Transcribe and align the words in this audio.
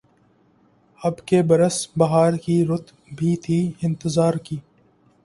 اب 1.01 1.19
کے 1.25 1.41
برس 1.43 1.77
بہار 1.97 2.33
کی‘ 2.37 2.57
رُت 2.65 2.91
بھی 3.17 3.35
تھی 3.35 3.59
اِنتظار 3.81 4.33
کی 4.43 4.57